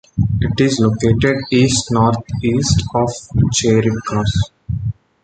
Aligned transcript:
It 0.39 0.59
is 0.59 0.79
located 0.79 1.43
east 1.51 1.91
north-east 1.91 2.81
of 2.95 3.07
Charing 3.51 3.97
Cross. 3.99 4.33